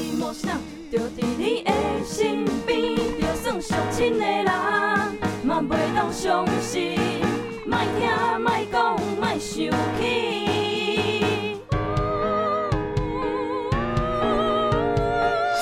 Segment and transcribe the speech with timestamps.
[0.00, 0.58] 你莫想，
[0.90, 1.70] 就伫你的
[2.06, 4.46] 身边，就算相亲的人，
[5.44, 6.98] 嘛袂当相信，
[7.66, 8.08] 莫听，
[8.40, 10.02] 莫讲，莫生气。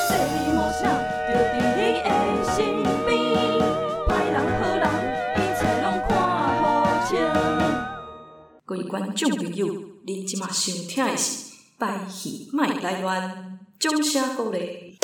[0.07, 0.87] 说你莫想，
[1.27, 2.07] 就伫你的
[2.55, 2.57] 身
[3.07, 3.11] 边，
[4.07, 4.87] 歹人好人，
[5.35, 6.11] 一切拢看
[6.63, 6.65] 好
[7.09, 7.11] 清。
[8.65, 9.67] 各位观众朋友，
[10.07, 11.47] 恁即马收听的是
[11.77, 13.31] 《百戏卖来乱》，
[13.79, 14.99] 掌声鼓励。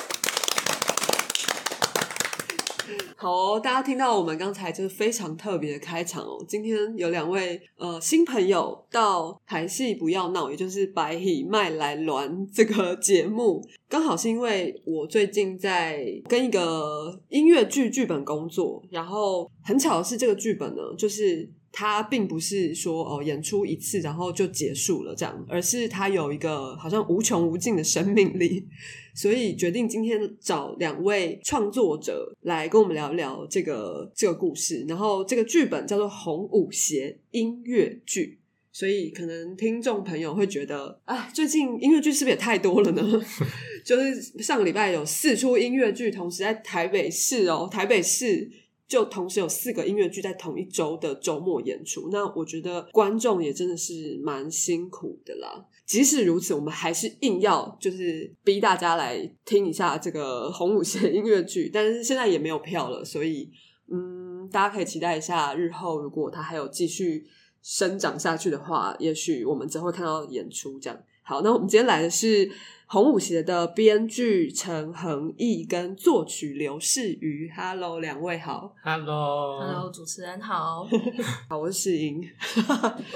[3.16, 6.45] 好哦，大家听到我们刚才就是非常特别的开场哦。
[6.48, 28.65] 今天有两位呃新朋友到台戏不要闹，也就是白喜麦来鸾这个节目，刚好是因为我最近在跟一个音乐剧剧本工作，然后很巧的是这个剧本呢，就是它并不是说哦演出一次然后就结束了这样，而是它有一个好像无穷无尽的生命力。
[29.12, 34.85] 所以决定今天找两位创作者来跟我们聊聊这个这个故事。
[34.88, 38.38] 然后这个剧本叫做《红舞鞋音乐剧》，
[38.76, 43.02] 所以可能听众朋友会觉得，啊，最近音乐剧是不是也太多了呢？
[43.85, 48.48] 就是上个礼拜有四出音乐剧，同时在台北市哦，台北市。
[48.87, 55.66] 就同时有四个音乐剧在同一周的周末演出，那我觉得观众也真的是蛮辛苦的啦。
[55.87, 63.51] 即使如此，我们还是硬要就是逼大家来听一下这个红舞鞋音乐剧，但是现在也没有票了，所以
[63.91, 67.26] 嗯，大家可以期待一下日后如果它还有继续
[67.62, 70.98] 生长下去的话，也许我们只会看到演出这样。
[71.22, 72.50] 好，那我们今天来的是。
[72.87, 80.87] 红舞鞋的编剧陈恒毅跟作曲刘世瑜，Hello，两位好，Hello，Hello，主持人好，
[81.49, 82.22] 好，我是世英，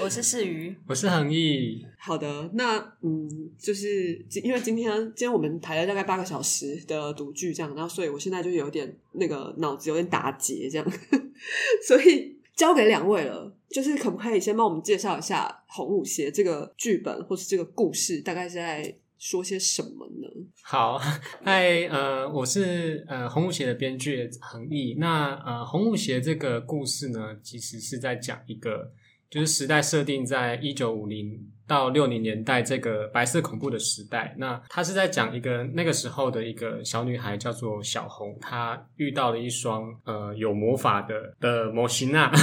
[0.01, 1.85] 我是世瑜，我是恒毅。
[1.97, 10.91] 好的，那嗯，就是因为今天今天我们排了大概八个小时的读剧，这样，然后所以我现在就有点那个脑子有点打结，这样，
[11.87, 18.93] 所以交给两位了，就是可不可以先帮我们介绍一下《红舞鞋》这个剧本或是这个故事，大概是在。
[19.19, 20.27] 说些什么呢？
[20.63, 20.97] 好，
[21.43, 24.95] 嗨，呃，我是呃红舞鞋的编剧恒毅。
[24.97, 28.91] 那呃红舞鞋这个故事呢，其实是在讲一个，
[29.29, 31.37] 就是时代设定在一九五零
[31.67, 34.33] 到六零年代这个白色恐怖的时代。
[34.37, 42.31] 那它是在讲一个那个时候的一个小女孩叫做小红，她遇到了一双呃有魔法的的摩西娜。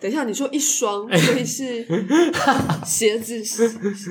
[0.00, 1.84] 等等一下，你说一双，所以是
[2.86, 3.44] 鞋子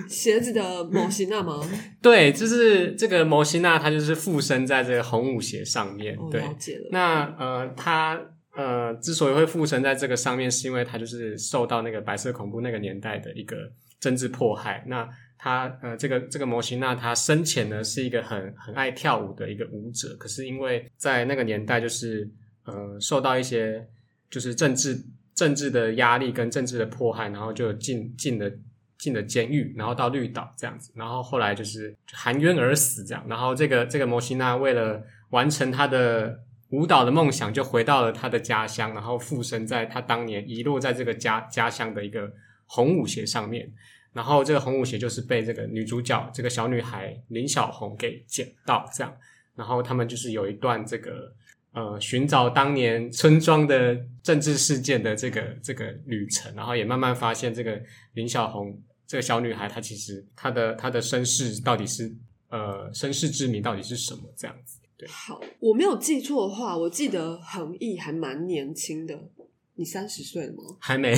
[0.10, 1.62] 鞋子的摩西娜吗？
[2.02, 6.18] 对，就是这个摩西娜，她就是附身在这个红舞鞋上面。
[6.30, 6.90] 对，了解了。
[6.92, 8.20] 那呃，她
[8.56, 13.56] 呃之所以会附身在这个上面，是因为她就是受到那个白色恐怖那个年代的一个
[14.02, 14.84] 政治迫害。
[14.88, 22.30] 那她呃，这个这个摩西娜，他生前呢是一个很很爱跳舞的一个舞者，可是因为在那个年代，就是
[22.66, 23.88] 呃受到一些
[24.30, 25.02] 就是政治。
[25.38, 28.52] 政治的压力跟政治的迫害，然后就进进了
[28.98, 35.00] 进了监狱，然后到绿岛这样子，然后后来就是含冤而死这样，然后这个这个摩西娜为了
[35.30, 36.40] 完成他的
[36.72, 42.34] 舞蹈的梦想，就回到了他的家乡，然后附身在他当年遗落在这个家家乡的一个
[42.66, 43.72] 红舞鞋上面，
[44.14, 49.14] 然后这个红舞鞋就是被这个女主角这个小女孩林小红给捡到这样，
[49.56, 51.32] 然后他们就是有一段这个。
[51.78, 57.80] 呃，寻找当年村庄的政治事件的这个这个旅程，然后也慢慢发现这个
[58.16, 62.12] 林小红这个小女孩，她其实她的她的身世到底是
[62.50, 64.80] 呃身世之谜到底是什么这样子？
[64.98, 69.30] 对，好，我没有记错的话，我记得恒毅还蛮年轻的，
[69.76, 70.64] 你三十岁了吗？
[70.80, 71.14] 还没，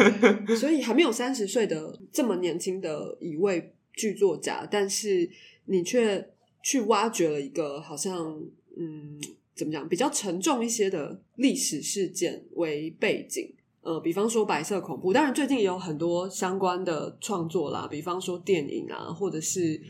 [0.60, 5.30] 所以还没有三十岁的这么年轻的一位剧作家，但是
[5.64, 6.28] 你却
[6.62, 8.38] 去挖掘了一个好像
[8.76, 9.18] 嗯。
[9.54, 9.88] 怎么讲？
[9.88, 15.12] 比较沉重一些的历史事件为背景，呃，比方说白色恐怖。
[15.12, 19.80] 当然，最近也有很多相关的创作啦，比方说电影啊，或者是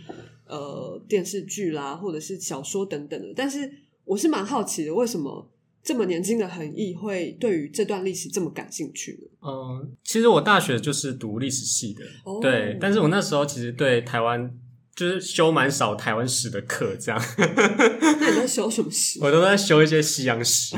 [0.46, 3.32] 呃电视剧啦，或者是小说等等的。
[3.34, 3.72] 但是，
[4.04, 5.50] 我是蛮好奇的，为什么
[5.82, 9.48] 这么年轻的恒毅会对于这段历史这么感兴趣呢？
[9.48, 12.04] 嗯，其实我大学就是读历史系的，
[12.42, 14.58] 对，但是我那时候其实对台湾。
[14.94, 17.20] 就是修蛮少台湾史的课，这样。
[17.36, 19.18] 那你在修什么史？
[19.20, 20.76] 我都在修一些西洋史。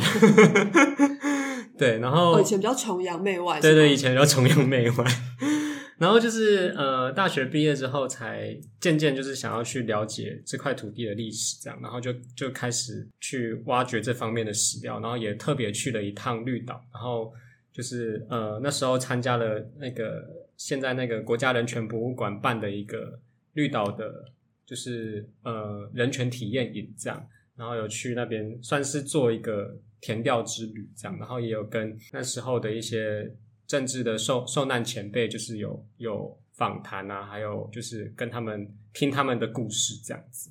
[1.77, 3.61] 对，然后以前比较崇洋媚外。
[3.61, 5.05] 对对，以前比较崇洋媚外。
[5.99, 17.31] 然后就是呃，大学毕业之后，才渐渐就是想要去了解这块土地的历史，这样，然后就就开始去挖掘这方面的史料，然后也特别去了一趟绿岛，然后
[17.73, 20.23] 就是呃，那时候参加了那个
[20.57, 23.21] 现在那个国家人权博物馆办的一个。
[23.57, 24.25] 绿岛的
[24.65, 33.35] 就是呃人权体验营这样，然后有去那边算是做一个填调之旅这样，然后也有跟那时候的一些
[33.67, 40.51] 政治的受受难前辈，就是有有访谈啊，还有就是跟他们听他们的故事这样子。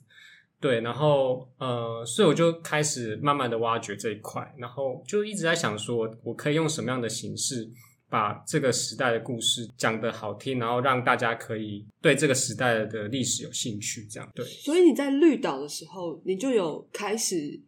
[0.60, 7.70] 对，然后呃，所以我就开始慢慢的挖掘这一块，然后就一直在想说，我可以用什么样的形式
[8.10, 14.46] 把这个时代的故事讲得好听，然后让大家可以对这个时代的历史有兴趣，这样对。
[14.46, 17.60] 所以你在绿岛的时候，你就有开始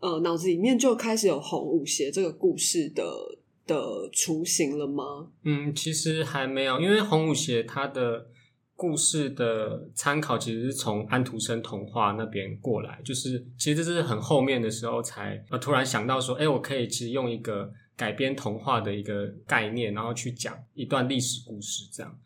[0.00, 3.04] 呃脑子里面就开始有红舞鞋这个故事的
[3.66, 5.28] 的雏形了吗？
[5.44, 8.28] 嗯，其实还没有，因为红舞鞋它的。
[8.80, 22.18] 故事的参考其实是从安徒生童话那边过来，就是其实这是很后面的时候才呃突然想到说，哎，我可以其实用一个改编童话的一个概念，然后去讲一段历史故事，这样。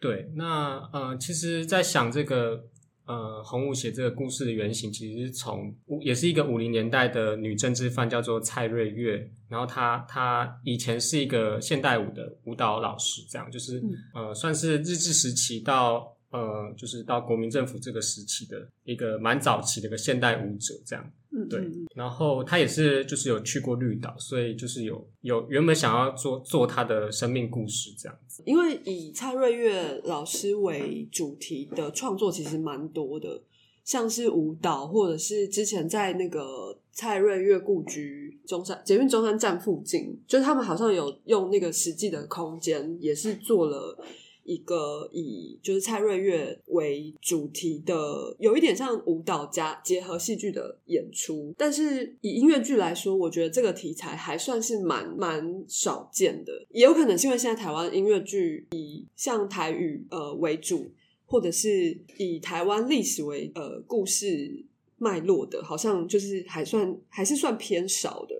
[0.00, 2.64] 对，那呃，其实，在想这个。
[3.06, 9.28] 呃，红舞鞋这个故事的原型其实是从也是一个五零年代的女政治犯，叫做蔡瑞月。
[9.48, 13.82] 然后她她以前是一个现代舞的舞蹈老师，这样就是
[14.14, 21.04] 呃，算是日治时期到呃，就是到国民政府这个时期的一个蛮早期的一个现代舞者，这样。
[21.48, 28.42] 对，然后他也是就是有去过绿岛，所以就是有有原本想要做做他的生命故事这样子。
[28.44, 33.40] 因为以蔡瑞月老师为主题的创作其实蛮多的，
[33.84, 43.96] 像是舞蹈，或者是之前在那个蔡瑞月故居中山捷运中山站附近，就是他们好像有用那个实际的空间，也是做了。
[44.50, 47.94] 一个以就是蔡瑞月为主题的，
[48.40, 60.90] 有一点像舞蹈家结合戏剧的演出，但是以音乐剧来说，我觉得这个题材还算是蛮蛮少见的，也有可能是因为现在台湾音乐剧以像台语呃为主，
[61.26, 64.64] 或者是以台湾历史为呃故事
[64.98, 68.34] 脉络的，好像就是还算还是算偏少的，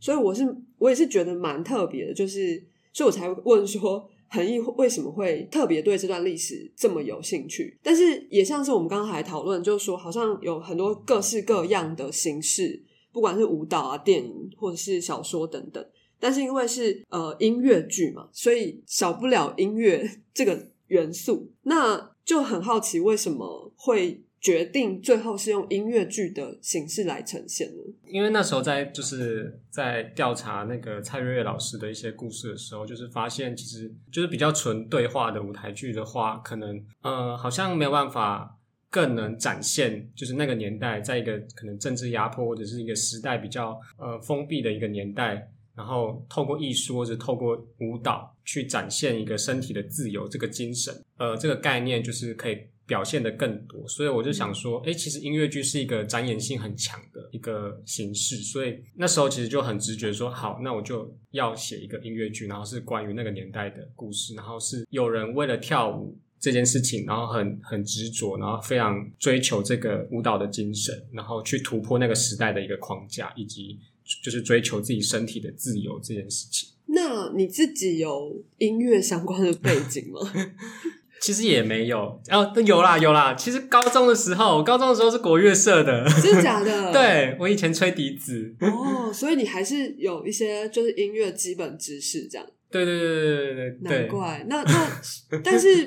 [0.00, 0.44] 所以我是
[0.78, 2.60] 我也是觉得蛮特别的，就是
[2.92, 4.08] 所以我才问说。
[4.32, 7.78] 恒毅为什么会特别对这段历史这么有兴趣？
[7.82, 12.82] 但是也像是我们刚刚还讨论，就是说好像有很多各式各样的形式，
[13.12, 15.86] 不管是舞蹈啊、电影或者是小说等等。
[16.18, 21.52] 但是因为是呃音乐剧嘛，所以少不了音乐这个元素。
[21.62, 24.22] 那就很好奇为什么会。
[24.42, 27.82] 决定最后是用音乐剧的形式来呈现呢？
[28.08, 38.58] 因为那时候在就是在调查那个蔡瑞月老师的一些故事的时候，就是发现其实就是比较纯对话的舞台剧的话，可能呃好像没有办法
[38.90, 52.58] 更能展现，就是那个年代在一个可能政治压迫或者是一个时代比较呃封闭的一个年代，然后透过艺术或者透过舞蹈去展现一个身体的自由这个精神，呃这个概念就是可以。
[52.92, 73.78] 表现的更多，所以我就想说，哎，其实音乐剧是一个展演性很强的一个形式，所以那时候其实就很直觉说，好，那我就要写一个音乐剧，然后是关于那个年代的故事，然后是有人为了跳舞这件事情，然后很很执着，然后非常追求这个舞蹈的精神，然后去突破那个时代的一个框架，以及
[74.22, 76.68] 就是追求自己身体的自由这件事情。
[76.88, 80.20] 那你自己有音乐相关的背景吗？
[81.22, 83.32] 其实也没有哦，有啦有啦。
[83.34, 86.90] 其实高中的时候，高中的时候是国乐社的，真的假的？
[86.92, 92.44] 对我以前吹笛子哦，所以你还是有一些就是音乐基本知识这样。
[92.72, 94.46] 对对对对对对难怪。
[94.48, 95.86] 那那但是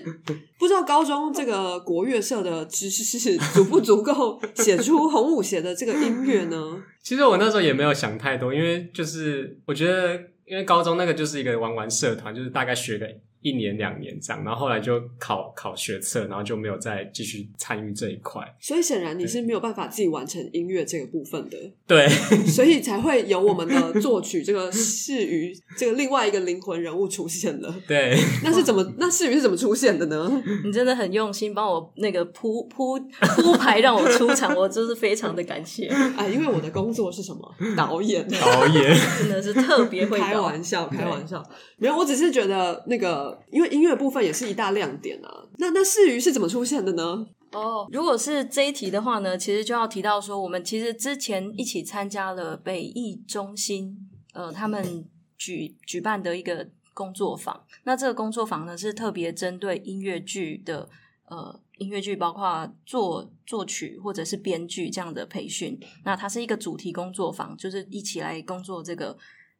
[0.57, 6.77] 不知道高中这个国乐社的知识足不足够写出红舞鞋的这个音乐呢？
[7.03, 10.13] 其实我那时候也没有想太多，因为就是我觉得，
[10.45, 13.05] 因为高中那个就是一个玩玩社团，就是大概学个。
[13.45, 18.41] 一年两年这样，然后后来就考考学测，然后就没有再继续参与这一块。
[18.59, 21.55] 所以显然你是没有办法自己完成音乐这个部分的。
[21.85, 22.09] 对，
[22.49, 27.71] 所以才会有我们的作曲这个世于这个另外一个灵魂人物出现了。
[27.87, 28.83] 对，那是怎么？
[28.97, 30.41] 那世于是怎么出现的呢？
[30.63, 35.85] 你真的很用心帮我那个铺铺铺排让我出场，我真是非常的感谢。
[36.17, 37.55] 啊，因为我的工作是什么？
[37.77, 41.43] 导演，导演真的是特别会 开玩笑，开玩笑。
[41.77, 43.34] 没有，我只是觉得那个。
[43.51, 47.27] 因为音乐部分也是一大亮点啊，那那世鱼是怎么出现的呢？
[47.51, 53.95] 哦，如果是这一题的话呢，其实就要提到说，我们其实之前一起参加了北艺中心，
[54.33, 55.05] 呃，他们
[55.37, 57.63] 举举办的一个工作坊。
[57.85, 60.89] 那这个工作坊呢，是特别针对音乐剧的，
[61.29, 65.79] 呃，音乐剧包括作作曲或者是编剧这样的培训。
[66.03, 69.17] 那它是一个主题工作坊，就是一起来工作这个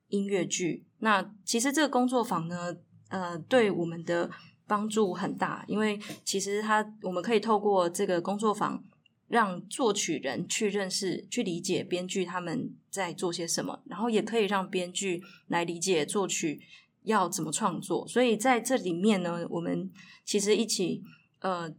[0.09, 0.85] 音乐剧。
[0.99, 2.75] 那其实这个工作坊呢。
[3.09, 4.29] 呃，对我们的
[4.67, 8.83] 帮助很大，因为其实他我们可以透过这个工作坊，
[9.27, 16.61] 让作曲人去认识、去理解编剧他们在做些什么，然后也可以让编剧来理解作曲
[17.03, 18.07] 要怎么创作。
[18.07, 19.91] 所以在这里面呢，我们
[20.23, 21.03] 其实一起
[21.39, 21.71] 呃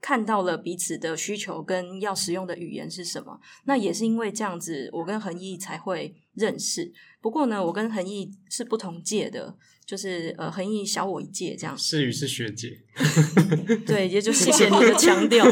[0.00, 3.40] 看到了彼此的需求跟要使用的语言是什么。
[3.64, 6.92] 那也是因为这样子，我跟恒毅才会认识。
[7.20, 9.56] 不过呢，我跟恒毅是不同届的。
[9.86, 11.78] 就是呃，恒毅小我一届这样。
[11.78, 12.76] 诗雨是学姐，
[13.86, 15.46] 对，也就谢谢你的强调。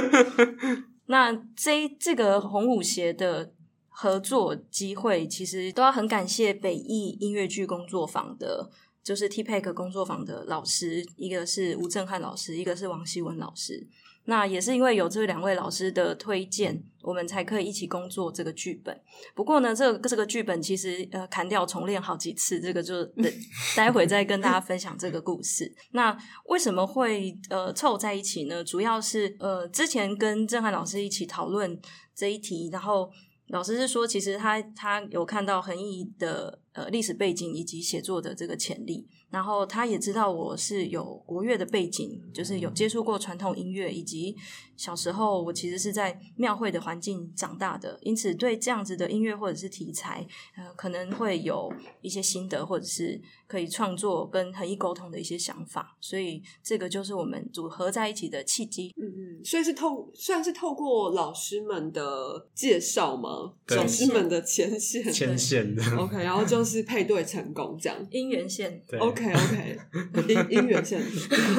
[1.04, 3.52] 那这这个红舞鞋的
[3.90, 8.70] 合作机会，其实都要很感谢北艺音乐剧工作坊的，
[9.02, 13.88] 就是 TPEC 工作坊的老师，一个是吴正汉老师，一个是王希文老师。
[14.26, 19.00] 那也是因为有这两位老师的推荐，我们才可以一起工作这个剧本。
[19.34, 23.02] 不过呢，这个这个剧本其实呃砍掉重练好几次，这个就
[23.74, 25.74] 待会再跟大家分享这个故事。
[25.92, 28.62] 那为什么会呃凑在一起呢？
[28.62, 31.80] 主要是呃之前跟郑汉老师一起讨论
[32.14, 33.10] 这一题，然后
[33.50, 39.06] 老师是说，其实他他有看到恒毅的呃历史背景以及写作的这个潜力。
[39.30, 44.34] 然后他也知道我是有国乐的背景，就是有接触过传统音乐，以及
[44.80, 51.70] 小时候我其实是在庙会的环境长大的，因此对这样子的音乐或者是题材，呃，可能会有
[52.00, 58.90] 一些心得，或者是可以创作跟恒毅沟通的一些想法，所以这个就是我们组合在一起的契机。
[58.96, 63.52] 嗯嗯，所以是透算是透过老师们的介绍吗？
[63.76, 65.84] 老师们的牵线牵线的。
[65.98, 67.98] ，OK，然后就是配对成功这样。
[68.10, 69.78] 姻缘线对 OK OK，
[70.26, 71.02] 姻姻缘线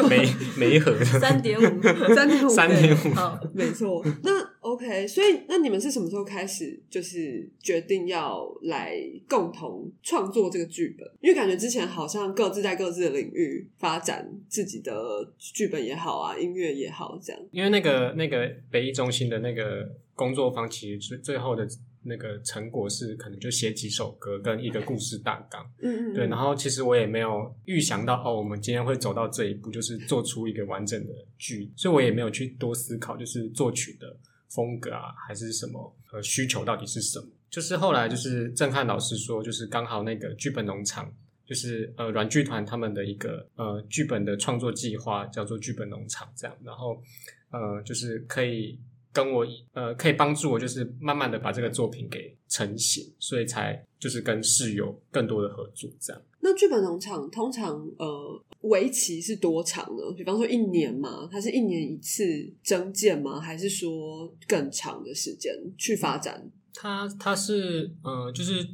[0.10, 1.82] 每每一盒的三点五，
[2.16, 8.96] 三点五三点五，好，没错，那 OK，所以那你们是什么时候开始就是决定要来
[9.27, 11.08] 共同创作这个剧本？
[11.22, 14.94] 因为感觉之前好像各自在各自的领域发展自己的
[15.38, 17.41] 剧本也好啊，音乐也好，这样。
[17.51, 21.68] 因为那个那个北艺中心的那个工作坊，其实最最后的
[22.03, 25.63] 那个成果是可能就写几首歌跟一个故事大纲。
[25.81, 34.15] 嗯嗯，对，然后其实我也没有预想到哦，我们今天会走到这一步，就是做出一个完整的剧，所以我也没有去多思考，就是作曲的
[34.50, 37.27] 风格啊，还是什么呃需求到底是什么。
[37.50, 41.13] 就是后来就是震撼老师说，就是刚好那个剧本农场，
[41.46, 47.01] 就是呃软剧团他们的一个呃剧本的创作计划叫做剧本农场这样，然后
[47.51, 48.79] 呃就是可以
[49.13, 56.22] 跟我呃可以帮助我，就是慢慢的把这个作品给成型，所以才就是跟室友更多的合作这样。
[56.39, 60.12] 那剧本农场通常呃为期是多长呢？
[60.18, 61.27] 比方说一年嘛？
[61.32, 62.24] 它是一年一次
[62.63, 63.39] 增建吗？
[63.39, 66.50] 还是说更长的时间去发展？
[66.74, 68.68] 它它是呃就是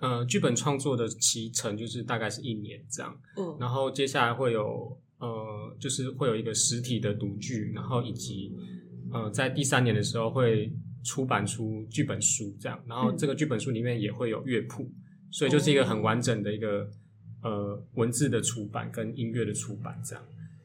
[0.00, 8.52] 呃剧本创作的期程就是大概是一年这样，嗯然后接下来会有呃就是会有一个实体的读剧，然后以及
[9.16, 10.72] 呃在第三年的时候会
[11.04, 14.90] 出版出剧本书这样，然后这个剧本书里面也会有乐谱，
[15.30, 16.90] 所以就是一个很完整的一个
[17.42, 20.24] 呃文字的出版跟音乐的出版这样。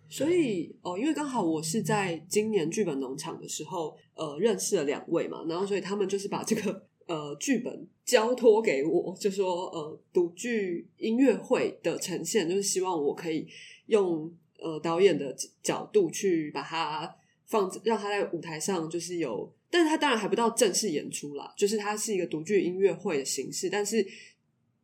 [0.10, 13.48] 所以哦，因为刚好我是在今年剧本农场的时候，呃，认识了两位嘛，然后所以他们就是把这个呃剧本交托给我，就说呃独剧音乐会的呈现，就是希望我可以
[13.86, 14.30] 用
[14.60, 17.16] 呃导演的角度去把它
[17.52, 24.04] 放，让他在舞台上就是有，但是他当然还不到正式演出啦，就是它是一个独具音乐会的形式，但是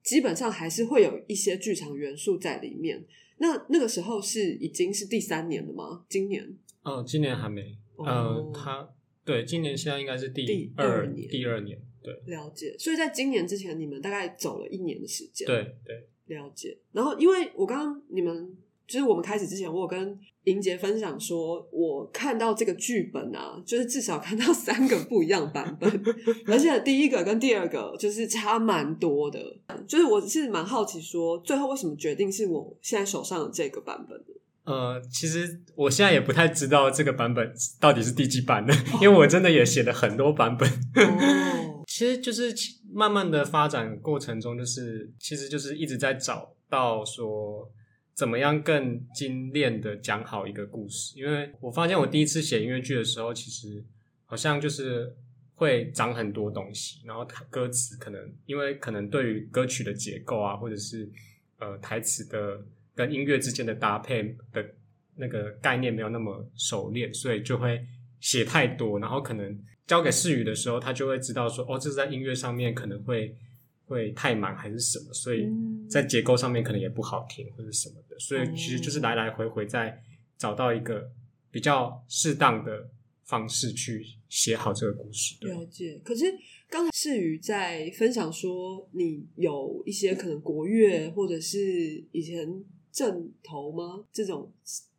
[0.04, 3.04] 基本上还是会有一些剧场元素在里面。
[3.40, 6.06] 那那个时候是已经是第三年了吗？
[6.10, 8.90] 今年哦，今年还没，哦呃，他
[9.24, 16.78] 对今年现在应该是第第二二年第二年，对了解，所以在今年之前，你们大概走了一年的时间。，对对，了解。
[16.92, 26.04] 然后，因为我刚刚你们就是我们开始之前，我有跟莹杰分享说，我看到这个剧本啊，就是至少看到三个不一样版本，
[26.48, 29.40] 而且第一个跟第二个就是差蛮多的。
[29.86, 34.26] 就是我是蛮好奇说，最后为什么决定是我现在手上的这个版本的？
[34.64, 40.70] 呃，其实我现在也不太知道这个版本到底是第几版的，因为我真的也写了很多版本。
[40.70, 42.54] 哦， 其实就是
[42.94, 47.70] 慢慢的发展过程中，就是其实就是一直在找到说
[48.18, 51.14] 怎么样更精炼的讲好一个故事。
[51.20, 53.84] 因为我发现我第一次写音乐剧的时候，其实
[54.26, 55.16] 好像就是
[55.54, 61.08] 会长很多东西，然后歌词可能因为可能对于歌曲的结构啊，或者是
[61.60, 62.60] 呃台词的
[62.96, 64.66] 跟音乐之间的搭配的
[65.16, 67.86] 那个概念没有那么熟练，所以就会
[68.20, 69.56] 写太多，然后可能
[69.86, 73.36] 交给世宇的时候，他就会知道说，哦，这是在音乐上面可能会
[73.88, 80.04] 会太满还是什么，所以嗯在结构上面可能也不好听或者什么的，所以其实就是来来回回在
[80.38, 81.10] 找到一个
[81.50, 82.90] 比较适当的
[83.24, 85.38] 方式去写好这个故事。
[85.40, 86.00] 对，了解。
[86.04, 86.26] 可是
[86.70, 94.52] 刚才世宇在分享说，你有一些可能国乐或者是以前正头吗这种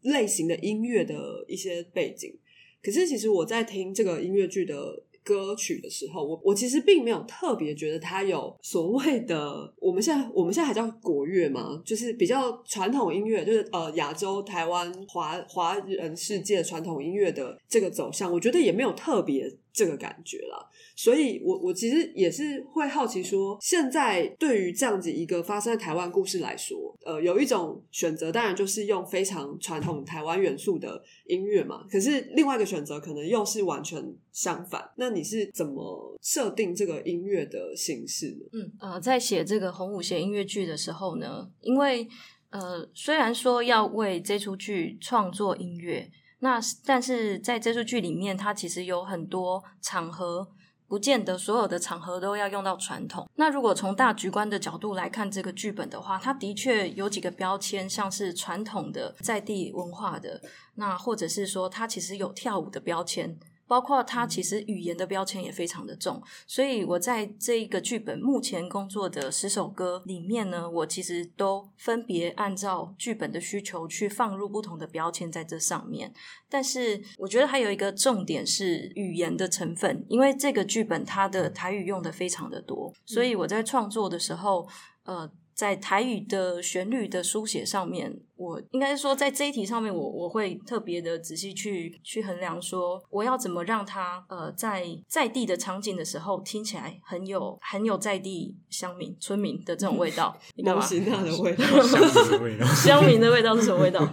[0.02, 2.34] 类型的音乐的一些背景。
[2.82, 19.46] 可是其实我在听这个音乐剧的歌曲的时候，我我其实并没有特别觉得它有所谓的我们现在我们现在还叫国乐吗，就是比较传统音乐，就是呃亚洲、台湾、华华人世界传统音乐的这个走向，我觉得也没有特别
[19.78, 20.58] 这个感觉啦。
[20.96, 31.84] 所以我我其实也是会好奇说，现在对于这样子一个发生在台湾故事来说，呃，有一种选择，当然就是用非常传统台湾元素的音乐嘛。
[31.88, 34.90] 可是另外一个选择可能又是完全相反。
[34.96, 38.46] 那你是怎么设定这个音乐的形式呢？
[38.52, 42.08] 嗯，呃，在写这个红舞鞋音乐剧的时候呢，因为
[42.50, 50.48] 呃，虽然说要为这出剧创作音乐，那但是在这出剧里面，它其实有很多场合。
[50.88, 53.28] 不见得所有的场合都要用到传统。
[53.34, 60.40] 那如果从大局观的角度来看这个剧本的话，它的确有几个标签，像是传统的在地文化的，
[60.76, 63.38] 那或者是说它其实有跳舞的标签。
[63.68, 76.12] 包括它其实语言的标签也非常的重，所以我在这一个剧本目前工作的十首歌里面呢，我其实都分别按照剧本的需求去放入不同的标签在这上面。
[76.48, 84.66] 但是我觉得还有一个重点是语言的成分，因为这个剧本它的台语用的非常的多，所以我在创作的时候，
[85.04, 85.30] 呃。
[85.58, 100.38] 在台语的旋律的书写上面，我应该是说在这一题上面，我我会特别的仔细去去衡量，说我要怎么让它呃在在地的场景的时候听起来很有很有在地乡民村民的这种味道。
[100.54, 100.86] 你干嘛？
[100.88, 104.08] 蒙那 的味道， 乡民的味道是什么味道？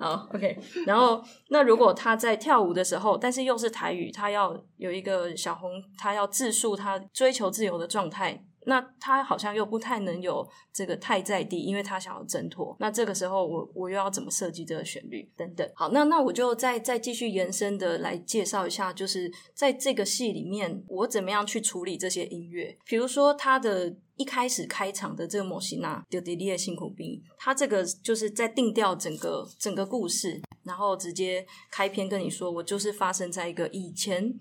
[0.00, 0.58] 好，OK。
[0.86, 8.42] 然后，那如果他在跳舞的时候，但是又是台语，他要有一个小红，他要自述他追求自由的状态。
[8.66, 12.76] 那他好像又不太能有这个太在地，因为他想要挣脱。
[12.80, 15.68] 那这个时候，我我又要怎么设计这个旋律等等？
[15.74, 22.76] 好，那那我就再再继续延伸的来介绍一下，就是在这个戏里面，我怎么样去处理这些音乐？
[22.86, 34.34] 比如说，他的一开始开场的这个莫西娜丢迪利的辛苦兵，他这个就是在定调整个整个故事，然后直接开篇跟你说，我就是发生在一个以前。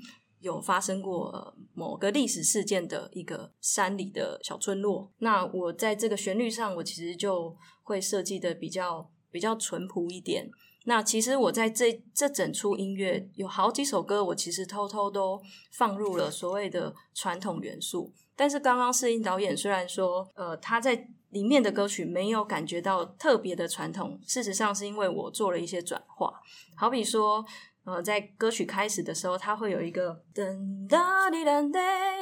[0.44, 10.52] 有发生过某个历史事件的一个山里的小村落，那我在这个旋律上，我其实就会设计的比较比较淳朴一点。
[10.84, 18.12] 那其实我在这这整出音乐有好几首歌，我其实偷偷都放入了所谓的传统元素。
[18.36, 26.42] 但是刚刚试音导演虽然说，呃，他在里面的歌曲没有感觉到特别的传统，事实上是因为我做了一些转化，
[26.76, 27.46] 好比说。
[27.86, 31.70] 呃，在歌曲开始的时候，它会有一个噔哒滴哒滴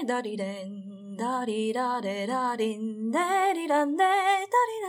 [0.08, 0.44] 哒滴哒
[1.18, 4.88] 哒滴哒滴哒滴哒滴哒哒哒滴哒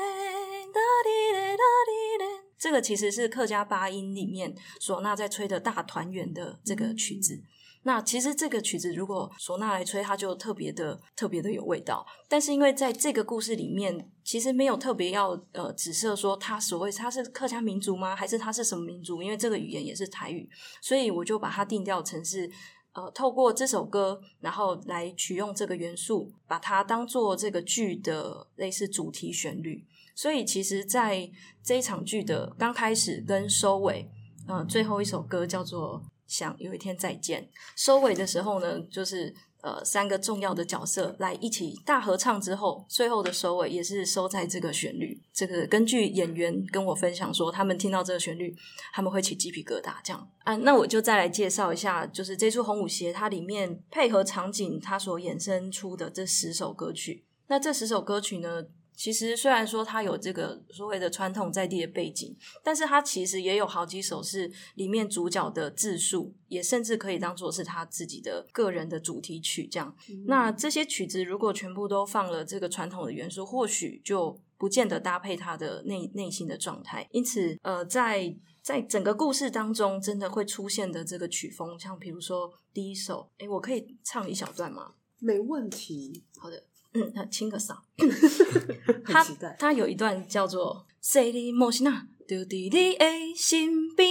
[0.73, 2.42] 哒滴哒哒滴哒。
[2.63, 7.43] 这个其实是客家八音里面唢呐在吹的大团圆的这个曲子。
[7.83, 12.07] 那其实这个曲子如果唢呐来吹，它就特别的特别的有味道。
[12.29, 18.15] 但是因为在这个故事里面，其实没有特别要呃指涉说它所谓它是客家民族吗？
[18.15, 19.21] 还是它是什么民族？
[19.21, 20.49] 因为这个语言也是台语，
[20.81, 22.49] 所以我就把它定调成是
[22.93, 29.85] 呃透过这首歌，然后来取用这个元素，把它当做这个剧的类似主题旋律。
[30.15, 31.31] 所以其实，在
[31.63, 34.11] 这一场剧的刚开始跟收尾，
[34.47, 36.03] 呃，最后一首歌叫做。
[36.25, 37.47] 想有一天再见。
[37.77, 45.21] 收尾的时候呢，就是呃三个重要的角色来一起大合唱之后，最后的收尾也是收在这个旋律。
[45.35, 48.57] 这个根据演员跟我分享说，他们听到这个旋律，
[48.95, 49.97] 他们会起鸡皮疙瘩。
[50.03, 57.27] 这样啊，那我就再来介绍一下，就是这出红舞鞋它里面配合场景它所衍生出的这十首歌曲。
[57.49, 58.65] 那这十首歌曲呢？
[58.95, 69.67] 其实虽然说他有这个所谓的传统在地的背景，但是他其实也有好几首是里面主角的自述，也甚至可以当做是他自己的个人的主题曲。
[69.67, 69.95] 这样，
[70.27, 77.09] 那这些曲子如果全部都放了这个传统的元素，或许就不见得搭配他的内内心的状态。
[77.11, 84.93] 因此，呃，在在整个故事当中，真的会出现的这个曲风，像比如说第一首，诶我可以唱一小段吗？
[85.19, 86.25] 没问题。
[86.37, 86.65] 好的。
[86.95, 87.77] 嗯，他清个嗓。
[89.05, 89.25] 他
[89.59, 92.99] 他有一段叫做“谁的莫西娜就在你的
[93.37, 94.09] 身边，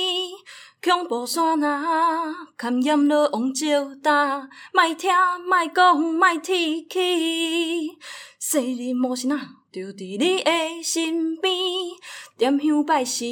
[0.84, 3.66] 恐怖山那堪染了王石
[4.02, 5.12] 担，莫听
[5.48, 7.98] 莫讲莫提起，
[8.40, 9.38] 昔日无是那
[9.72, 11.54] 就伫你的身边，
[12.38, 13.28] 点香拜神，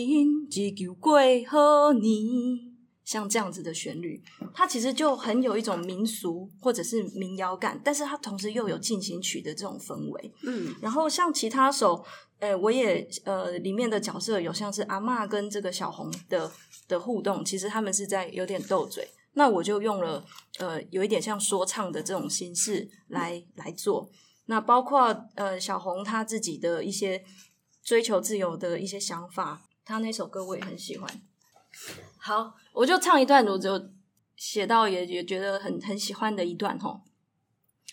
[0.50, 2.68] 只求过好年。
[3.10, 4.22] 像这样子的旋律，
[4.54, 10.32] 它其实就很有一种民俗或者是民谣感，但是它同时又有进行曲的这种氛围。
[10.43, 12.06] 嗯，然后像其他首，
[12.38, 16.52] 呃，我也呃里面的角色有像是阿嬷跟这个小红的
[16.88, 20.24] 的互动，其实他们是在有点斗嘴，那我就用了
[20.60, 24.08] 呃有一点像说唱的这种形式来来做。
[24.45, 27.24] 那包括呃小红她自己的一些
[27.84, 31.10] 追求自由的一些想法，她那首歌我也很喜欢。
[32.30, 33.89] 好，我就唱一段，我就
[34.36, 37.02] 写到也也觉得很很喜欢的一段吼。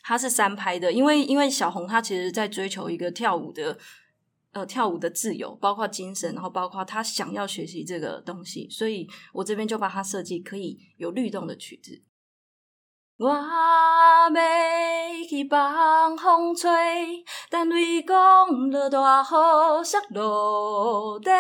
[0.03, 3.79] 他是三拍的，因为因为小红她其实在追求一个跳舞的
[4.53, 12.03] 呃跳舞的自由，包括精神，然后包括她想要学习这个东西，所以我这边就把它设计可以有律动的曲子。
[13.19, 14.31] 我要
[15.27, 18.17] 去放风吹，但为讲
[18.71, 21.31] 落大雨摔落地，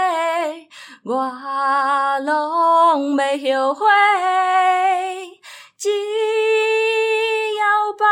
[1.04, 1.30] 我
[2.24, 3.86] 拢要后悔，
[5.76, 5.90] 只
[7.58, 8.08] 要放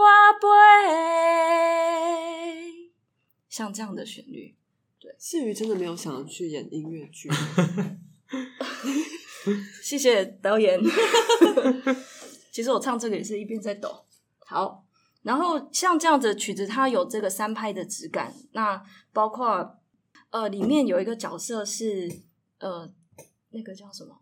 [0.00, 0.02] 我
[0.40, 0.44] 飞。
[3.48, 4.56] 像这样的旋律，
[5.16, 7.30] 世瑜真的没有想要去演音乐剧，
[9.82, 10.80] 谢谢导演。
[12.52, 14.04] 其实我唱这个也是一边在抖。
[14.46, 14.84] 好，
[15.22, 18.32] 然后像这样子的曲子，它有这个三拍的质感。
[18.52, 19.78] 那包括
[20.30, 22.08] 呃，里面有一个角色是
[22.58, 22.92] 呃，
[23.50, 24.20] 那个叫什么？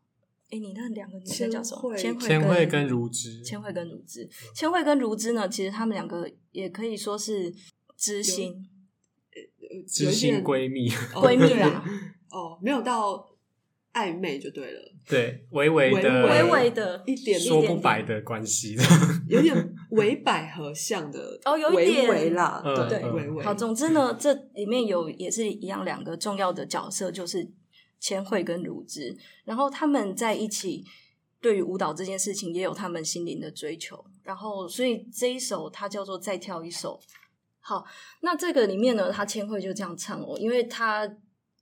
[0.51, 1.97] 哎，你那两个女生叫什么？
[1.97, 7.55] 千惠惠跟如之，千惠跟如之，千惠跟如之呢，其实他们两个也可以说是
[7.97, 8.69] 知心
[9.89, 11.85] 知心闺蜜， 闺蜜啊，
[12.31, 13.27] 哦，没有到
[13.93, 18.77] 暧昧就对了，对，微微的、微微的一点说不白的关系。
[19.29, 23.45] 有点伪百合像的哦有一点微微啦，嗯对，嗯微微。
[23.45, 27.47] 好，总之呢，这里面有也是一样两个重要的角色，就是
[28.01, 30.85] 千惠跟如之，然后他们在一起
[31.41, 36.99] 对于舞蹈这件事情也有他们心灵的追求，然后所以这一首它叫做再跳一首。
[37.61, 37.85] 好，
[38.23, 41.05] 那这个里面呢，他千惠就这样唱哦，因为他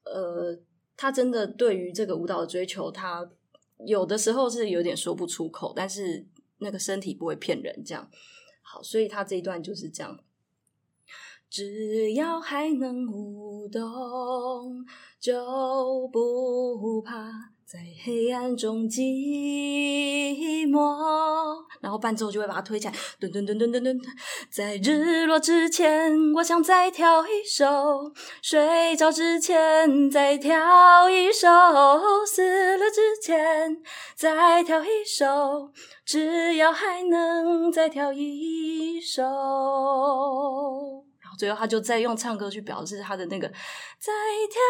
[0.05, 0.59] 呃，
[1.01, 3.27] 他真的对于这个舞蹈的追求，他
[3.87, 6.27] 有的时候是有点说不出口，但是
[6.59, 8.07] 那个身体不会骗人，这样。
[8.61, 10.21] 好，所以他这一段就是这样。
[11.49, 14.85] 只要还能舞动，
[15.19, 20.90] 就不怕在黑暗中寂寞。
[21.80, 24.00] 然后伴奏就会把它推起来，噔噔噔噔噔噔。
[24.50, 31.46] 在日落之前，我想再跳一首；睡着之前再跳一首；
[32.26, 33.80] 死了之前
[34.16, 35.70] 再跳一首。
[36.04, 39.22] 只要还能再跳一首。
[41.20, 44.12] 然后最后他就再用唱歌去表示他的那个再
[44.50, 44.61] 跳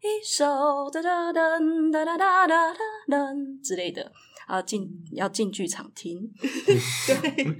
[0.00, 2.74] 一首哒哒哒哒哒哒哒
[3.06, 4.12] 哒之类的
[4.46, 6.32] 啊，进要进剧场听。
[7.06, 7.56] 对，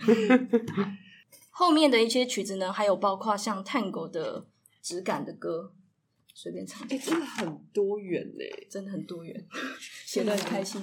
[1.51, 4.47] 后面的一些曲子呢，还有包括像探戈的
[4.81, 5.73] 质感的歌，
[6.33, 8.45] 随便唱，哎，真的很多元呢。
[8.71, 9.47] 真的很多元，
[10.07, 10.83] 写的很开心。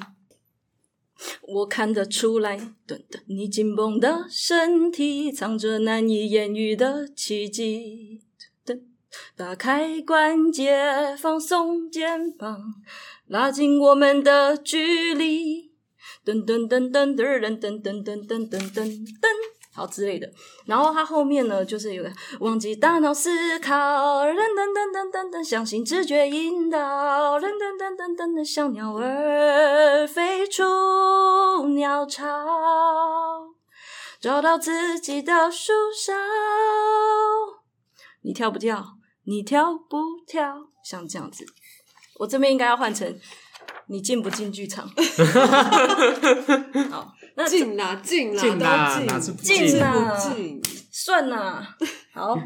[1.42, 8.15] 我看得出来，顿顿你紧绷的身体藏着难以言喻的奇迹。
[9.36, 12.76] 打开关节，放松肩膀，
[13.28, 15.72] 拉近我们的距离。
[16.26, 19.28] 噔噔噔噔噔噔噔噔噔噔噔噔噔，
[19.76, 20.28] 好之类的。
[20.66, 23.76] 然后它后面呢，就是有个忘记大脑思考，
[24.26, 30.64] 噔噔噔噔噔噔，相信直觉引导，噔噔噔噔噔噔，像鸟儿飞出
[31.76, 32.26] 鸟巢，
[34.20, 36.14] 找到自己的树梢。
[38.22, 38.98] 你跳不跳？
[39.26, 40.70] 你跳不跳？
[40.84, 41.46] 像这样子，
[42.20, 43.20] 我这边应该要换成
[43.88, 44.88] 你进不进剧场？
[46.90, 50.62] 好，那进啦，进啦，进啦进进啊不进？
[50.92, 51.76] 算啦，
[52.14, 52.38] 好。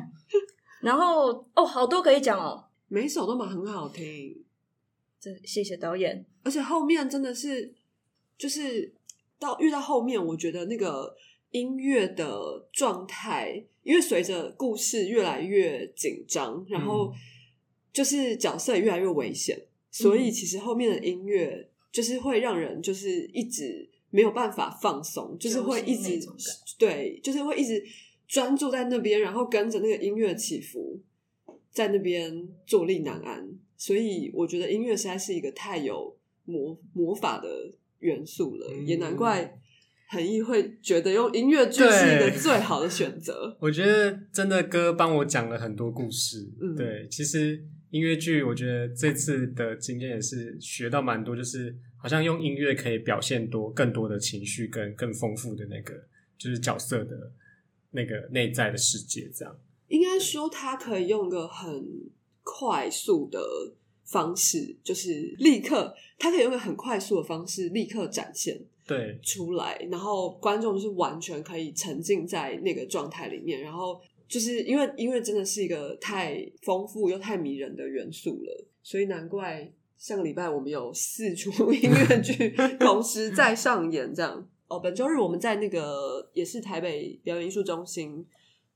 [0.81, 2.65] 然后哦，好多可以讲哦。
[2.87, 4.43] 每首都蛮很好听，
[5.19, 6.25] 这谢谢导演。
[6.43, 7.73] 而且后面真的是，
[8.37, 8.93] 就是
[9.37, 11.13] 到遇到后面，我觉得那个
[11.51, 17.13] 音乐的状态，因为随着故事越来越紧张，然后
[17.91, 19.59] 就是角色也越来越危险，
[19.91, 26.19] 所以其实后面的音乐就是会让人就是一直没有办法放松，就是会一直
[26.77, 27.83] 对，就是会一直
[28.27, 30.99] 专注在那边，然后跟着那个音乐起伏。
[31.71, 39.59] 在那边坐立难安，所以我觉得音乐实在是一个太有魔魔法的元素了，嗯也难怪
[40.09, 43.55] 恒毅会觉得用音乐剧是一个最好的选择。
[43.59, 46.49] 我觉得真的歌帮我讲了很多故事。
[46.59, 55.93] 嗯对，其实音乐剧，我觉得这次的经验也是学到蛮多，就是好像用音乐可以表现多更多的情绪，跟更丰富的那个
[56.39, 57.31] 就是角色的
[57.91, 59.55] 那个内在的世界，这样。
[59.89, 61.85] 应该说，它可以用一个很
[62.41, 63.39] 快速的
[64.05, 68.59] 方式，就是立刻，他可以用一个很快速的方式立刻展现
[68.89, 82.49] 对，出来，然后观众是完全可以沉浸在那个状态里面，然后就是因为音乐真的是一个太丰富又太迷人的元素了，所以难怪上个礼拜我们有四出音乐剧
[82.79, 84.49] 同时在上演，这样。
[84.69, 88.23] 哦，本周日我们在那个也是台北表演艺术中心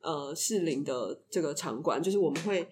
[0.02, 2.68] 呃士林的这个场馆，就是我们会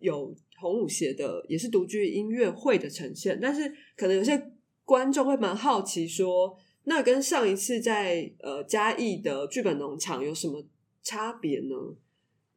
[0.00, 4.50] 有红舞鞋的也是独居音乐会的呈现，但是可能有些
[4.84, 6.56] 观众会蛮好奇说，
[6.88, 10.64] 那跟上一次在呃嘉义的剧本农场有什么
[11.02, 11.74] 差别呢？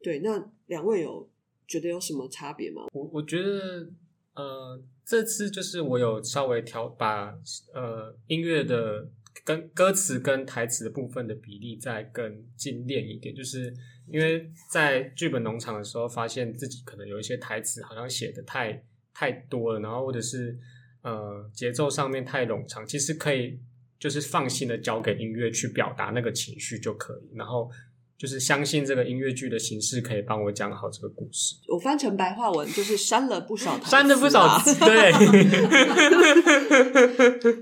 [0.02, 1.28] 对，那两位有
[1.68, 2.86] 觉得有什么差别吗？
[2.94, 3.86] 我我觉得，
[4.34, 7.38] 呃，这次就是我有稍微调把
[7.74, 9.06] 呃音乐的
[9.44, 13.72] 跟歌词跟台词的部分的比例再更精炼一点，就是
[14.08, 20.58] 因为在剧本农场的时候，发现自己可能有一些台词好像写的太太多了，然后或者是
[21.02, 23.60] 呃节奏上面太冗长，其实可以
[24.02, 27.70] 就是放心的交给音乐去表达那个情绪就可以，然后。
[28.18, 31.56] 就是相信这个音乐剧的形式可以帮我讲好这个故事。
[31.66, 35.10] 我翻成白话文就是删了不少台词啊，删了不少字，对。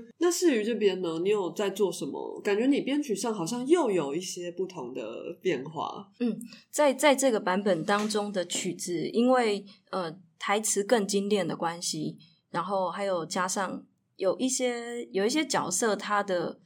[0.21, 2.39] 那世瑜这边呢，你有在做什么？
[2.43, 5.01] 感觉你编曲上好像又有一些不同的
[5.41, 6.07] 变化。
[6.19, 12.19] 嗯在在这个版本当中的曲子，因为呃台词更精炼的关系，
[12.51, 13.83] 然后还有加上
[14.21, 16.59] 有一些有一些角色他的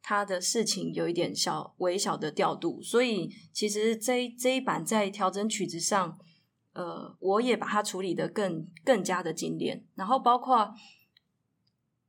[0.00, 6.18] 他的事情有一点小微小的调度，所以其实这这一版在调整曲子上，
[6.72, 10.74] 呃，我也把它处理的更更加的精炼，然后包括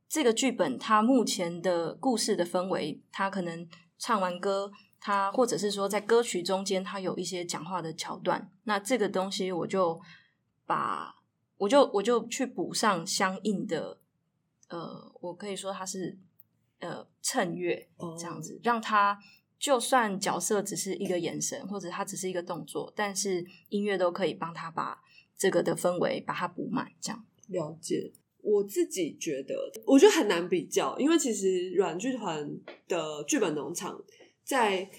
[0.08, 4.72] 这个剧本它目前的故事的氛围，它可能唱完歌。
[5.06, 10.00] 它或者是说在歌曲中间，它有一些讲话的桥段，那这个东西我就
[10.64, 11.14] 把
[11.58, 13.98] 我就我就去补上相应的，
[14.74, 16.18] 呃，我可以说他是
[16.80, 19.16] 呃衬乐哦这样子，让他
[19.56, 25.00] 就算角色只是一个眼神，或者他只是一个动作，但是音乐都可以帮他把
[25.38, 27.24] 这个的氛围把它补满，这样。
[27.46, 28.12] 了解。
[28.42, 29.54] 我自己觉得，
[29.86, 32.50] 我觉得很难比较，因为其实软剧团
[32.88, 34.02] 的剧本农场
[34.42, 34.90] 在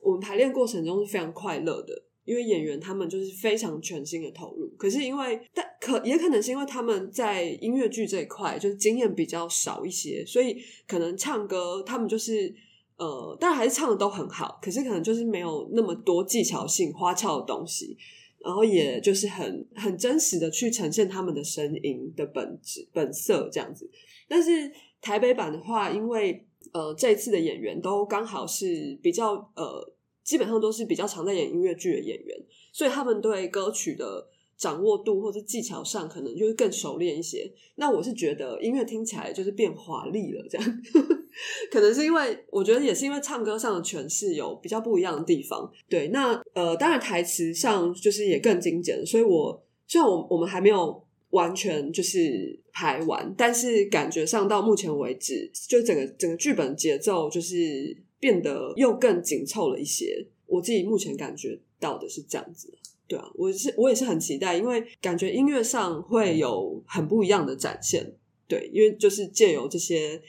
[0.00, 1.94] 我们排练过程中是非常快乐的，
[2.30, 4.68] 因为演员他们就是非常全心的投入。
[4.78, 12.54] 可是因为，但可也可能是因为他们在音乐剧这一块就是经验比较少一些，所以可能唱歌他们就是
[12.96, 17.98] 呃，当然还是唱的都很好，可是可能就是没有那么多技巧性花俏的东西。
[18.42, 23.86] 然后也就是很很真实的去呈现他们的声音的本质本色这样子。
[24.26, 29.92] 但是台北版的话，因为呃这一次的演员都刚好是比较呃
[30.30, 32.38] 基本上都是比较常在演音乐剧的演员，
[32.72, 34.24] 所以他们对歌曲的
[34.56, 37.52] 掌握度或者技巧上可能就是更熟练一些。
[37.74, 40.82] 那我是觉得音乐听起来就是变华丽了，这样
[41.72, 45.68] 可能是因为我觉得也是因为唱歌上的诠释有比较不一样的地方。
[45.88, 60.28] 对，那呃，当然台词上就是也更精简，所以我虽然我我们还没有完全就是排完，但是感觉上到目前为止，就整个整个剧本节奏就是变得又更紧凑了一些。
[60.46, 62.72] 我自己目前感觉到的是这样子。
[63.08, 68.14] 对啊，我是我也是很期待，因为感觉音乐上会有很不一样的展现。
[68.46, 70.22] 对，因为就是借由这些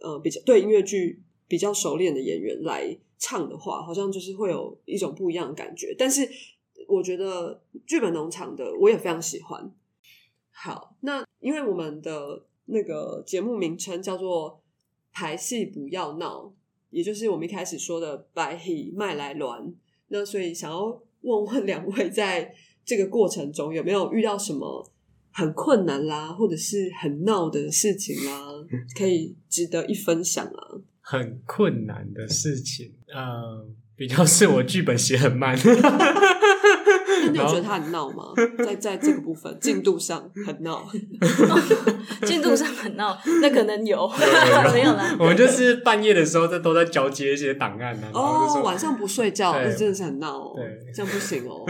[0.00, 5.94] 呃比较对音乐剧比较熟练的演员来唱的话，好像就是会有一种不一样的感觉。
[5.98, 6.28] 但是
[6.86, 9.72] 我觉得剧本农场的我也非常喜欢。
[10.50, 14.62] 好，那因为我们的那个节目名称叫做
[15.12, 16.52] “排戏不要闹”，
[16.90, 19.72] 也就是我们一开始说的“白黑麦来卵”。
[20.08, 20.86] 那所以想要
[21.22, 22.52] 问问两位，在
[22.84, 24.90] 这个过程中有没有遇到什么
[25.30, 28.48] 很困难啦，或者是很闹的事情啦，
[28.98, 30.80] 可以值得一分享啊？
[31.00, 35.56] 很困难的事情，呃，比较是我剧本写很慢，
[37.22, 38.32] 那你有觉得他很闹吗？
[38.64, 40.86] 在在这个部分进度上很闹，
[42.26, 44.10] 进度上很闹，那可能有，有
[44.72, 45.16] 没有啦。
[45.18, 51.64] 我们就是半夜的时候，在都在交接一些档案呢、哦，晚上不睡觉，对那真的是很闹哦对，这样不行哦。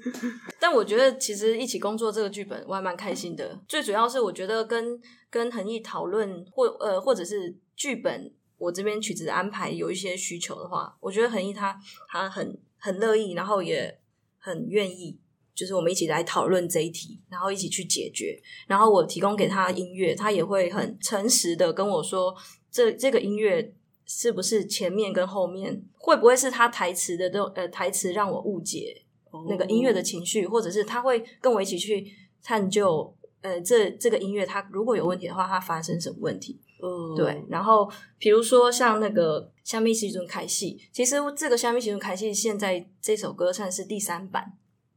[0.60, 4.98] 但我觉得其实一起工作这个剧本我还蛮开心的，最主要是我觉得跟
[5.30, 11.76] 跟恒毅讨论或呃或者是剧本我这边曲子的安排有一些需求的话，我觉得恒毅他
[12.08, 13.98] 他很很乐意，然后也
[14.46, 15.18] 很愿意。
[15.54, 18.38] 就是我们一起来讨论这一题，然后一起去解决。
[18.66, 22.36] 然后我提供给他音乐，他也会很诚实的跟我说，
[22.70, 23.72] 这这个音乐
[24.04, 29.02] 是不是前面跟后面会不会是他台词的都呃台词让我误解，
[29.48, 32.06] 那个音乐的情绪，或者是他会跟我一起去
[32.42, 36.60] 探究，呃，这这个音乐它如果有问题的话，它发生什么问题？
[36.82, 44.52] 嗯，对，然后比如说像那个《虾米西尊开戏》，其实这个《虾米西尊开戏》现在这首歌算是第三版，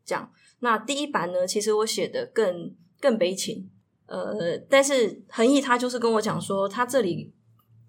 [0.06, 0.32] 这样。
[0.60, 3.70] 那第一版呢，其实我写的更更悲情，
[4.08, 7.34] 呃，但是恒毅他就是跟我讲说，他这里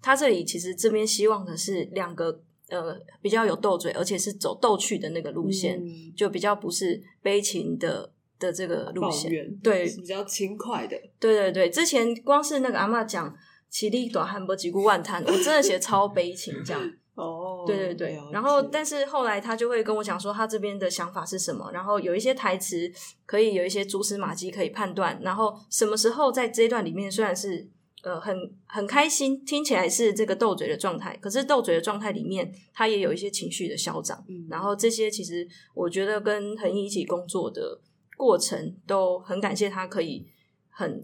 [0.01, 9.53] 他这里其实这边希望的是两个呃比较有斗嘴，而且是走逗趣的那个路线，嗯就比较不是悲情的的这个路抱线。
[9.57, 13.35] 对比较轻快的，对对对，之前光是那个阿妈讲
[13.71, 16.81] “起立短汉波几顾万滩”，我真的写超悲情这样。
[17.13, 22.89] 哦对对对，然后但是后来他就会跟我讲说他这边的想法是什么，然后有一些台词
[23.25, 27.69] 可以有一些蛛丝马迹可以判断，然后什么时候在这一段里面虽然是
[28.01, 37.79] 呃很很开心，听起来是这个斗嘴的状态，可是斗嘴的状态里面他也有一些情绪的消长，嗯然后这些其实我觉得跟恒毅一起工作的
[38.15, 40.25] 过程都很感谢他可以
[40.69, 41.03] 很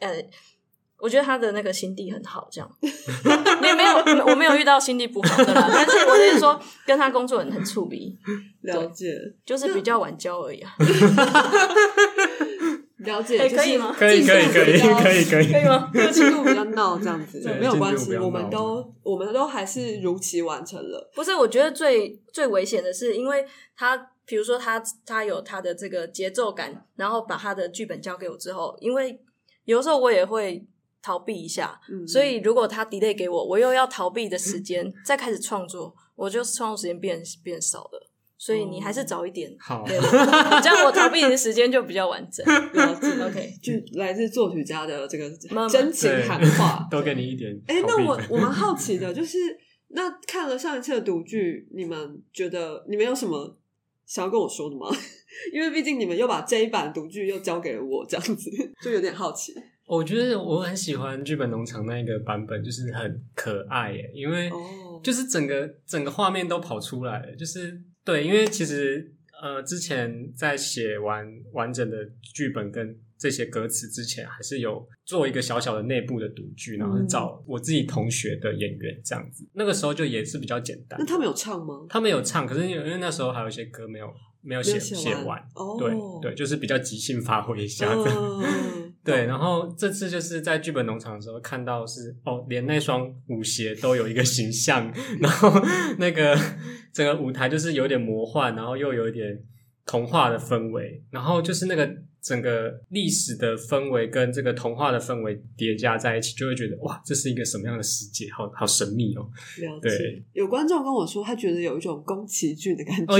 [0.00, 0.22] 呃。
[1.00, 2.70] 我觉得他的那个心地很好，这样
[3.60, 5.68] 没有没有，我没有遇到心地不好的啦。
[5.72, 8.18] 但是我是说，跟他工作很很处理，
[8.62, 10.72] 了解就是比较晚交而已啊。
[13.00, 15.90] 了解，可以吗可以可以可以可以可以可以吗？
[15.90, 21.10] 这 个进度比较闹，这样子对没有关系，我们都我们都还是如期完成了。
[21.14, 23.42] 不是，我觉得最最危险的是，因为
[23.74, 29.18] 他比如说他他有他的这个节奏感，然后把他的剧本交给我之后，因为
[29.64, 30.62] 有的时候我也会
[31.02, 38.06] 逃避一下，嗯所以如果他 delay 给我，我又要逃避的时间，再开始创作，我就创作时间变变少了。
[38.42, 42.42] 所以你还是早一点，好对，这样我逃避的时间就比较完整。
[42.72, 45.30] 了解 OK 就来自作曲家的这个
[45.68, 46.88] 真情喊话。
[46.90, 49.36] 都给你一点哎、那我我蛮好奇的， 就是
[49.88, 53.58] 那看了上一次的独剧，你们觉得你们有什么
[54.06, 54.88] 想要跟我说的吗？
[55.52, 58.50] 因为毕竟你们又把这一版独剧又交给了我，这样子
[58.82, 59.52] 就有点好奇。
[59.90, 71.96] 我觉得我很喜欢剧本农场那一个版本，就是很可爱耶，因为哦就是整个整个画面都跑出来了，就是对，因为其实呃之前在写完完整的
[72.32, 81.04] 剧本跟这些歌词之前，还是有做一个小小的内部的读剧，然后是找我自己同学的演员这样子，那个时候就也是比较简单那。
[81.04, 81.84] 他们有唱吗？
[81.88, 84.06] 他们有唱，可是因为那时候还有一些歌没有
[84.40, 85.42] 没有写写写完
[85.80, 85.90] 对
[86.22, 88.42] 对，就是比较即兴发挥一下这样。
[89.10, 95.52] 嗯对，然后这次就是在剧本农场的时候看到是哦，连那双舞鞋都有一个形象， 然后
[95.98, 96.38] 那个
[96.92, 99.42] 整个舞台就是有点魔幻，然后又有一点
[99.84, 101.88] 童话的氛围，然后就是那个
[102.22, 108.26] 整个历史的氛围跟这个童话的氛围叠加在一起，就会觉得哇，这是一个什么样的世界？
[108.30, 109.22] 好好神秘哦！
[109.58, 110.22] 了解对。
[110.34, 113.12] 有观众跟我说，他觉得有一种宫崎骏的感觉。
[113.12, 113.18] 哦，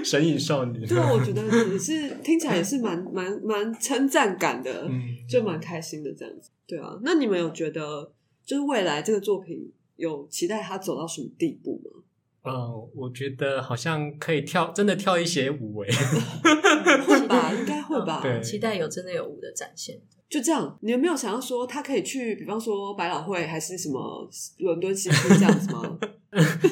[0.04, 6.50] 神隐少女，对啊，我觉得也是听起来也是蛮蛮蛮称赞感的，嗯，就蛮开心的这样子。
[6.66, 8.12] 对啊，那你们有觉得
[8.44, 12.02] 就是未来这个作品有期待它走到什么地步吗？
[12.42, 15.90] 嗯，我觉得好像可以跳，真的跳一些舞诶。
[17.06, 18.20] 会吧，应该会吧。
[18.24, 20.00] 对期待有真的有舞的展现。
[20.28, 24.26] 就这样，你有没有想要说他可以去，比方说百老汇还是什么
[24.58, 25.98] 伦敦西区这样子吗？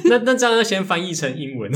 [0.04, 1.70] 那那这样要先翻译成英文。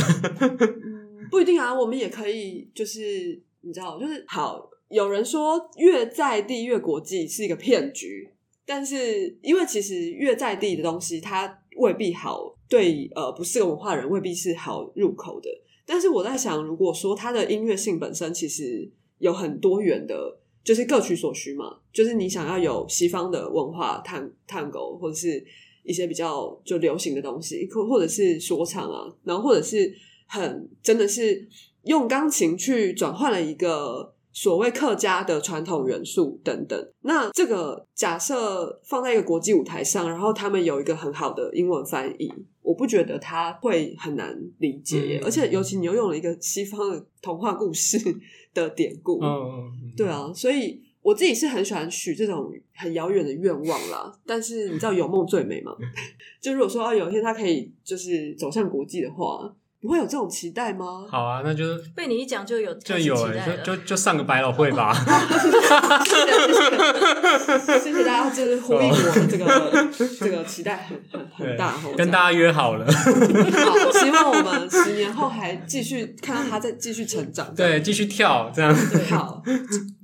[1.33, 4.68] 不一定啊，我们也可以，就是你知道，就是好。
[4.90, 8.29] 有人说越在地越国际是一个骗局，
[8.66, 15.49] 但是因为其实越在地的东西，它未必好对呃不是个文化人未必是好入口的。
[15.87, 25.42] 但是我在想，如果说它的音乐性本身其实有很多元的，就是各取所需嘛，就是你想要有西方的文化探探狗，或者是
[25.85, 29.91] 一些比较就流行的东西，或或者是说唱啊，然后或者是
[30.33, 31.47] 很真的是
[31.83, 36.93] 用钢琴去转换了一个所谓客家的传统元素等等。
[37.03, 45.20] 那这个假设放在一个国际舞台上，然后他们有一个很好的英文翻译，我不觉得他会很难理解。
[45.20, 47.99] 嗯而且尤其你又用了一个西方的童话故事
[48.55, 49.20] 的典故，
[49.95, 54.18] 对啊，所以我自己是很喜欢许这种很遥远的愿望啦。
[54.24, 55.76] 但是你知道有梦最美吗？
[56.41, 61.05] 就如果说啊，有一天他可以就是走向国际的话，不会有这种期待吗？
[61.11, 61.64] 好啊，那就
[61.97, 64.95] 被你一讲就有就有就就就上个百老汇吧。
[67.83, 69.89] 谢谢大家，就是呼应我的这个
[70.20, 77.53] 这个期待很很很大哦，跟大家约好了，家好，希望我们十年后还继续看到他在继续成长。
[77.53, 78.72] 对，继续跳这样。
[78.93, 79.43] 对，好，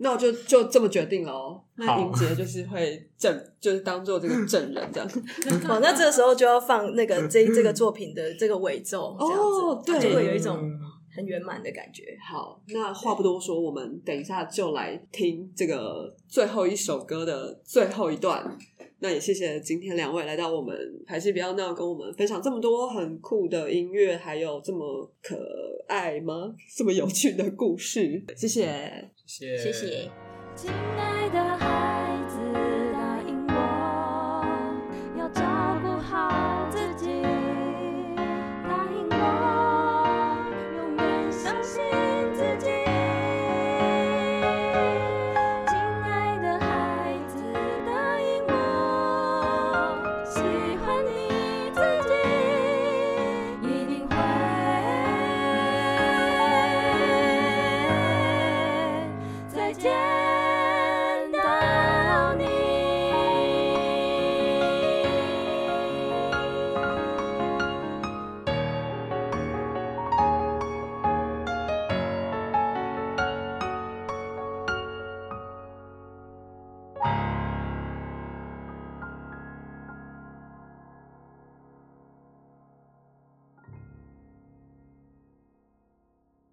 [0.01, 1.61] 那我就就这么决定了哦。
[1.79, 5.09] 那好莹杰就是会证， 就是当做这个证人这样。
[5.69, 10.59] 哦，那这个时候就要放那个 这这个作品的这个尾奏，这样子，哦对就会有一种
[11.15, 12.03] 很圆满的感觉。
[12.29, 18.59] 好，那话不多说，我们等一下就来听这个最后一首歌的最后一段。
[19.01, 20.77] 那也谢谢今天两位来到我们
[21.07, 25.37] 还是不要闹，跟我们分享这么多很酷的音乐，还有这么可
[25.87, 26.53] 爱吗？
[26.77, 29.09] 这么有趣的故事，谢谢。
[29.25, 30.11] 谢谢谢谢。
[30.57, 31.58] 亲爱的孩